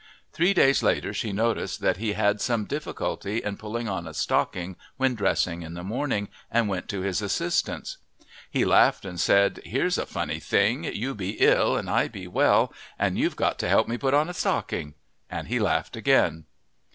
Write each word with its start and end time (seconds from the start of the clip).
Three 0.33 0.55
days 0.55 0.81
later 0.81 1.13
she 1.13 1.31
noticed 1.31 1.79
that 1.81 1.97
he 1.97 2.13
had 2.13 2.41
some 2.41 2.65
difficulty 2.65 3.37
in 3.43 3.55
pulling 3.57 3.87
on 3.87 4.07
a 4.07 4.15
stocking 4.15 4.75
when 4.97 5.13
dressing 5.13 5.61
in 5.61 5.75
the 5.75 5.83
morning, 5.83 6.29
and 6.49 6.67
went 6.67 6.89
to 6.89 7.01
his 7.01 7.21
assistance. 7.21 7.97
He 8.49 8.65
laughed 8.65 9.05
and 9.05 9.19
said, 9.19 9.61
"Here's 9.63 9.99
a 9.99 10.07
funny 10.07 10.39
thing! 10.39 10.85
You 10.85 11.13
be 11.13 11.33
ill 11.33 11.77
and 11.77 11.87
I 11.87 12.07
be 12.07 12.27
well, 12.27 12.73
and 12.97 13.15
you've 13.19 13.35
got 13.35 13.59
to 13.59 13.69
help 13.69 13.87
me 13.87 13.95
put 13.99 14.15
on 14.15 14.27
a 14.27 14.33
stocking!" 14.33 14.95
and 15.29 15.49
he 15.49 15.59
laughed 15.59 15.95
again. 15.95 16.45